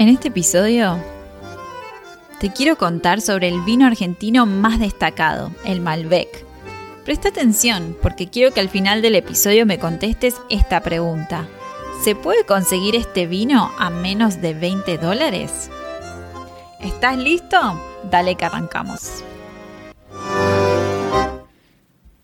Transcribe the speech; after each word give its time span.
En 0.00 0.08
este 0.08 0.28
episodio 0.28 0.98
te 2.40 2.50
quiero 2.50 2.78
contar 2.78 3.20
sobre 3.20 3.48
el 3.48 3.60
vino 3.60 3.84
argentino 3.84 4.46
más 4.46 4.80
destacado, 4.80 5.52
el 5.66 5.82
Malbec. 5.82 6.46
Presta 7.04 7.28
atención 7.28 7.94
porque 8.00 8.26
quiero 8.26 8.54
que 8.54 8.60
al 8.60 8.70
final 8.70 9.02
del 9.02 9.14
episodio 9.14 9.66
me 9.66 9.78
contestes 9.78 10.36
esta 10.48 10.80
pregunta. 10.80 11.46
¿Se 12.02 12.14
puede 12.14 12.46
conseguir 12.46 12.96
este 12.96 13.26
vino 13.26 13.70
a 13.78 13.90
menos 13.90 14.40
de 14.40 14.54
20 14.54 14.96
dólares? 14.96 15.68
¿Estás 16.80 17.18
listo? 17.18 17.58
Dale 18.10 18.36
que 18.36 18.46
arrancamos. 18.46 19.22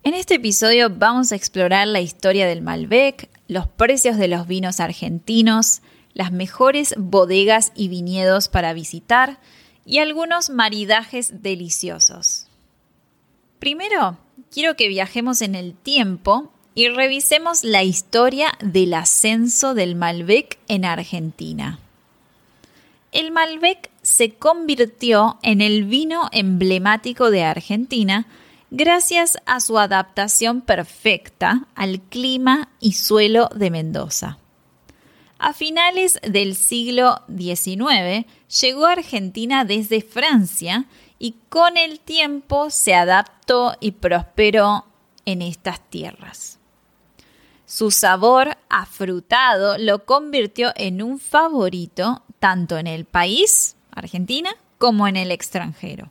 En 0.02 0.14
este 0.14 0.36
episodio 0.36 0.88
vamos 0.88 1.30
a 1.30 1.36
explorar 1.36 1.86
la 1.88 2.00
historia 2.00 2.46
del 2.46 2.62
Malbec, 2.62 3.28
los 3.48 3.68
precios 3.68 4.16
de 4.16 4.28
los 4.28 4.46
vinos 4.46 4.80
argentinos, 4.80 5.82
las 6.16 6.32
mejores 6.32 6.94
bodegas 6.96 7.72
y 7.74 7.88
viñedos 7.88 8.48
para 8.48 8.72
visitar 8.72 9.38
y 9.84 9.98
algunos 9.98 10.48
maridajes 10.48 11.42
deliciosos. 11.42 12.46
Primero, 13.58 14.16
quiero 14.50 14.76
que 14.76 14.88
viajemos 14.88 15.42
en 15.42 15.54
el 15.54 15.74
tiempo 15.74 16.50
y 16.74 16.88
revisemos 16.88 17.64
la 17.64 17.82
historia 17.82 18.48
del 18.62 18.94
ascenso 18.94 19.74
del 19.74 19.94
Malbec 19.94 20.58
en 20.68 20.86
Argentina. 20.86 21.80
El 23.12 23.30
Malbec 23.30 23.90
se 24.00 24.30
convirtió 24.30 25.38
en 25.42 25.60
el 25.60 25.84
vino 25.84 26.30
emblemático 26.32 27.30
de 27.30 27.44
Argentina 27.44 28.26
gracias 28.70 29.36
a 29.44 29.60
su 29.60 29.78
adaptación 29.78 30.62
perfecta 30.62 31.66
al 31.74 32.00
clima 32.00 32.70
y 32.80 32.92
suelo 32.92 33.50
de 33.54 33.70
Mendoza. 33.70 34.38
A 35.38 35.52
finales 35.52 36.18
del 36.22 36.54
siglo 36.54 37.22
XIX 37.28 38.26
llegó 38.60 38.86
a 38.86 38.92
Argentina 38.92 39.64
desde 39.64 40.00
Francia 40.00 40.86
y 41.18 41.34
con 41.48 41.76
el 41.76 42.00
tiempo 42.00 42.70
se 42.70 42.94
adaptó 42.94 43.74
y 43.80 43.92
prosperó 43.92 44.86
en 45.26 45.42
estas 45.42 45.80
tierras. 45.90 46.58
Su 47.66 47.90
sabor 47.90 48.56
afrutado 48.68 49.76
lo 49.76 50.04
convirtió 50.04 50.72
en 50.76 51.02
un 51.02 51.18
favorito 51.18 52.22
tanto 52.38 52.78
en 52.78 52.86
el 52.86 53.04
país, 53.04 53.76
Argentina, 53.90 54.56
como 54.78 55.08
en 55.08 55.16
el 55.16 55.30
extranjero. 55.30 56.10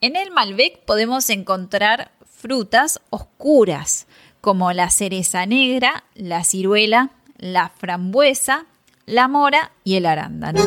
En 0.00 0.14
el 0.14 0.30
Malbec 0.30 0.84
podemos 0.84 1.30
encontrar 1.30 2.12
frutas 2.24 3.00
oscuras 3.10 4.06
como 4.40 4.72
la 4.72 4.90
cereza 4.90 5.46
negra, 5.46 6.04
la 6.14 6.44
ciruela, 6.44 7.10
la 7.38 7.68
frambuesa, 7.70 8.66
la 9.06 9.28
mora 9.28 9.72
y 9.84 9.96
el 9.96 10.06
arándano. 10.06 10.60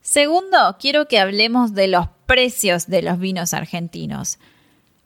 Segundo, 0.00 0.76
quiero 0.80 1.06
que 1.06 1.18
hablemos 1.18 1.74
de 1.74 1.88
los 1.88 2.08
precios 2.26 2.86
de 2.86 3.02
los 3.02 3.18
vinos 3.18 3.52
argentinos. 3.52 4.38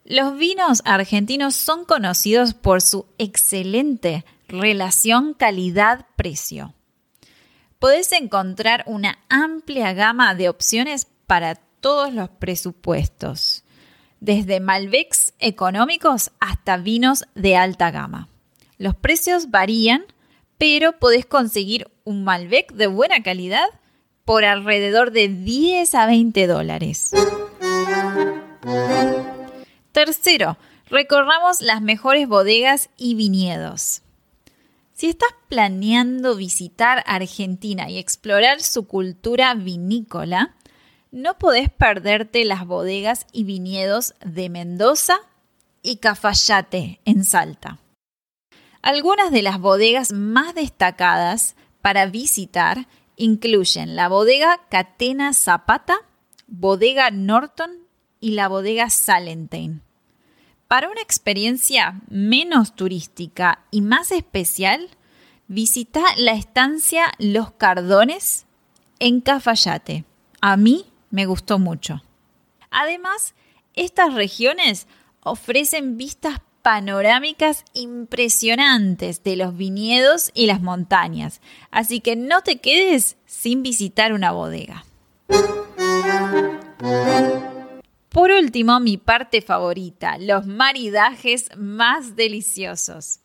Los 0.05 0.37
vinos 0.37 0.83
argentinos 0.85 1.55
son 1.55 1.85
conocidos 1.85 2.55
por 2.55 2.83
su 2.83 3.07
excelente 3.19 4.25
relación 4.49 5.35
calidad-precio. 5.35 6.75
Podés 7.79 8.13
encontrar 8.13 8.85
una 8.87 9.19
amplia 9.29 9.93
gama 9.93 10.35
de 10.35 10.49
opciones 10.49 11.07
para 11.27 11.57
todos 11.81 12.13
los 12.13 12.29
presupuestos, 12.31 13.65
desde 14.21 14.61
Malbecs 14.61 15.35
económicos 15.41 16.31
hasta 16.39 16.77
vinos 16.77 17.25
de 17.35 17.57
alta 17.57 17.91
gama. 17.91 18.29
Los 18.83 18.97
precios 18.97 19.53
varían, 19.53 20.05
pero 20.59 20.99
podés 20.99 21.25
conseguir 21.25 21.89
un 22.03 22.25
Malbec 22.25 22.73
de 22.73 22.89
buena 22.89 23.23
calidad 23.23 23.69
por 24.25 24.45
alrededor 24.45 25.13
de 25.13 25.29
10 25.29 25.95
a 25.95 26.07
20 26.07 26.49
dólares. 26.49 27.13
Tercero, 29.93 30.59
recorramos 30.87 31.61
las 31.61 31.81
mejores 31.81 32.27
bodegas 32.27 32.91
y 32.97 33.15
viñedos. 33.15 34.03
Si 34.95 35.09
estás 35.09 35.31
planeando 35.49 36.35
visitar 36.35 37.05
Argentina 37.07 37.89
y 37.89 37.99
explorar 37.99 38.63
su 38.63 38.89
cultura 38.89 39.55
vinícola, 39.55 40.57
no 41.13 41.39
podés 41.39 41.71
perderte 41.71 42.45
las 42.45 42.67
bodegas 42.67 43.29
y 43.31 43.45
viñedos 43.45 44.15
de 44.27 44.49
Mendoza 44.49 45.21
y 45.83 45.99
Cafayate 45.99 47.01
en 47.05 47.23
Salta. 47.23 47.79
Algunas 48.83 49.31
de 49.31 49.43
las 49.43 49.61
bodegas 49.61 50.13
más 50.13 50.57
destacadas 50.57 51.55
para 51.81 52.07
visitar 52.07 52.89
incluyen 53.17 53.95
la 53.95 54.09
bodega 54.09 54.61
Catena 54.71 55.35
Zapata, 55.35 55.99
bodega 56.49 57.13
Norton 57.13 57.71
y 58.19 58.33
la 58.33 58.49
bodega 58.49 58.91
Salentine. 58.91 59.83
Para 60.67 60.91
una 60.91 61.01
experiencia 61.01 62.01
menos 62.09 62.75
turística 62.75 63.65
y 63.71 63.83
más 63.83 64.11
especial, 64.11 64.89
visita 65.47 66.03
la 66.17 66.33
estancia 66.33 67.13
Los 67.19 67.53
Cardones 67.53 68.47
en 68.99 69.21
Cafayate. 69.21 70.05
A 70.41 70.57
mí 70.57 70.87
me 71.11 71.27
gustó 71.27 71.61
mucho. 71.61 72.03
Además, 72.71 73.35
estas 73.75 74.15
regiones 74.15 74.89
ofrecen 75.23 75.97
vistas 75.97 76.41
panorámicas 76.63 77.65
impresionantes 77.75 79.23
de 79.25 79.37
los 79.37 79.57
viñedos 79.57 80.31
y 80.35 80.47
las 80.47 80.63
montañas, 80.63 81.41
así 81.71 82.01
que 82.01 82.17
no 82.17 82.43
te 82.43 82.59
quedes 82.59 83.17
sin 83.27 83.63
visitar 83.63 84.13
una 84.13 84.33
bodega. 84.33 84.85
Por 88.09 88.31
último, 88.31 88.79
mi 88.79 88.99
parte 88.99 89.43
favorita, 89.43 90.19
los 90.19 90.47
maridajes 90.47 91.49
más 91.57 92.15
deliciosos. 92.15 93.21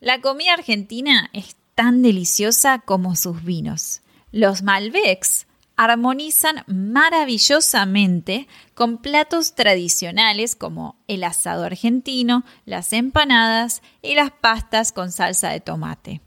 La 0.00 0.20
comida 0.20 0.54
argentina 0.54 1.30
es 1.32 1.56
tan 1.74 2.02
deliciosa 2.02 2.78
como 2.78 3.14
sus 3.14 3.44
vinos. 3.44 4.00
Los 4.32 4.62
Malbecs 4.62 5.46
armonizan 5.76 6.64
maravillosamente 6.66 8.46
con 8.74 8.98
platos 8.98 9.54
tradicionales 9.54 10.54
como 10.56 10.96
el 11.08 11.24
asado 11.24 11.64
argentino, 11.64 12.44
las 12.64 12.92
empanadas 12.92 13.82
y 14.02 14.14
las 14.14 14.30
pastas 14.30 14.92
con 14.92 15.12
salsa 15.12 15.50
de 15.50 15.60
tomate. 15.60 16.20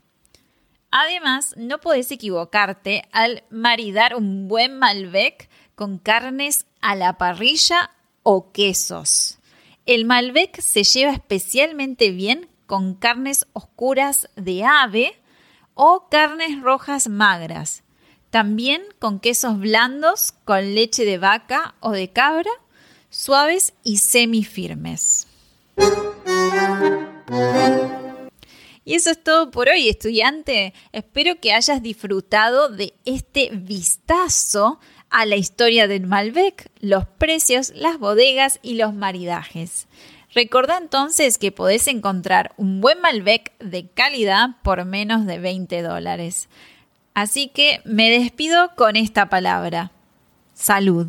Además, 0.92 1.54
no 1.58 1.80
puedes 1.80 2.10
equivocarte 2.12 3.04
al 3.12 3.44
maridar 3.50 4.16
un 4.16 4.48
buen 4.48 4.80
Malbec 4.80 5.50
con 5.76 5.98
carnes 5.98 6.66
a 6.82 6.96
la 6.96 7.18
parrilla 7.18 7.92
o 8.24 8.52
quesos. 8.52 9.40
El 9.86 10.06
Malbec 10.06 10.60
se 10.62 10.84
lleva 10.84 11.12
especialmente 11.12 12.12
bien 12.12 12.50
con 12.66 12.96
carnes 12.96 13.46
oscuras 13.54 14.30
de 14.36 14.64
ave 14.64 15.22
o 15.74 16.08
carnes 16.10 16.62
rojas 16.62 17.08
magras. 17.08 17.84
También 18.36 18.82
con 19.00 19.22
quesos 19.22 19.58
blandos 19.58 20.34
con 20.44 20.76
leche 20.76 21.06
de 21.06 21.18
vaca 21.18 21.76
o 21.80 21.92
de 21.92 22.10
cabra, 22.10 22.52
suaves 23.10 23.72
y 23.82 24.00
semifirmes. 24.00 25.28
Y 28.84 28.96
eso 28.96 29.12
es 29.12 29.24
todo 29.24 29.52
por 29.52 29.70
hoy, 29.70 29.88
estudiante. 29.88 30.74
Espero 30.92 31.40
que 31.40 31.54
hayas 31.54 31.82
disfrutado 31.82 32.68
de 32.68 32.94
este 33.06 33.52
vistazo 33.54 34.82
a 35.10 35.26
la 35.26 35.38
historia 35.38 35.88
del 35.88 36.06
Malbec, 36.06 36.70
los 36.82 37.06
precios, 37.06 37.72
las 37.74 38.00
bodegas 38.00 38.60
y 38.62 38.74
los 38.74 38.94
maridajes. 38.94 39.88
Recuerda 40.34 40.78
entonces 40.78 41.38
que 41.38 41.54
podés 41.54 41.88
encontrar 41.88 42.54
un 42.58 42.82
buen 42.82 43.00
Malbec 43.00 43.58
de 43.60 43.88
calidad 43.88 44.58
por 44.62 44.84
menos 44.84 45.26
de 45.26 45.40
20 45.40 45.82
dólares. 45.84 46.50
Así 47.16 47.48
que 47.48 47.82
me 47.86 48.12
despido 48.12 48.76
con 48.76 48.98
esta 48.98 49.30
palabra. 49.30 49.92
Salud. 50.54 51.08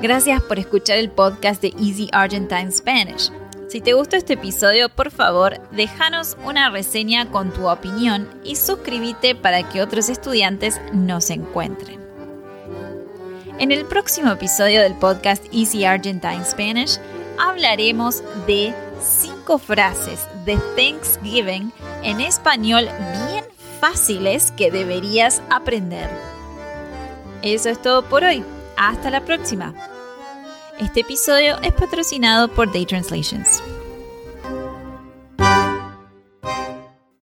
Gracias 0.00 0.42
por 0.42 0.58
escuchar 0.58 0.96
el 0.96 1.10
podcast 1.10 1.60
de 1.60 1.68
Easy 1.78 2.08
Argentine 2.12 2.72
Spanish. 2.72 3.30
Si 3.68 3.80
te 3.80 3.92
gustó 3.92 4.16
este 4.16 4.34
episodio, 4.34 4.88
por 4.88 5.10
favor, 5.10 5.60
déjanos 5.70 6.36
una 6.44 6.70
reseña 6.70 7.30
con 7.30 7.52
tu 7.52 7.68
opinión 7.68 8.28
y 8.42 8.56
suscríbete 8.56 9.34
para 9.34 9.68
que 9.68 9.82
otros 9.82 10.08
estudiantes 10.08 10.80
nos 10.92 11.28
encuentren. 11.30 12.00
En 13.58 13.70
el 13.70 13.84
próximo 13.84 14.32
episodio 14.32 14.80
del 14.80 14.94
podcast 14.94 15.44
Easy 15.52 15.84
Argentine 15.84 16.44
Spanish 16.44 16.98
hablaremos 17.38 18.22
de 18.46 18.74
cinco 19.42 19.58
frases 19.58 20.28
de 20.44 20.56
Thanksgiving 20.76 21.72
en 22.02 22.20
español 22.20 22.88
bien 23.28 23.44
fáciles 23.80 24.52
que 24.52 24.70
deberías 24.70 25.42
aprender. 25.50 26.08
Eso 27.42 27.68
es 27.68 27.82
todo 27.82 28.04
por 28.04 28.22
hoy. 28.22 28.44
Hasta 28.76 29.10
la 29.10 29.24
próxima. 29.24 29.74
Este 30.78 31.00
episodio 31.00 31.60
es 31.62 31.72
patrocinado 31.72 32.48
por 32.48 32.72
Day 32.72 32.86
Translations. 32.86 33.60